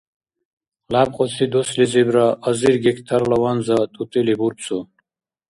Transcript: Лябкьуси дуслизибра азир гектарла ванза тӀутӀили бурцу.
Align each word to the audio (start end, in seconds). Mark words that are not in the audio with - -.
Лябкьуси 0.93 1.45
дуслизибра 1.51 2.25
азир 2.49 2.75
гектарла 2.85 3.37
ванза 3.43 3.77
тӀутӀили 3.93 4.35
бурцу. 4.39 4.79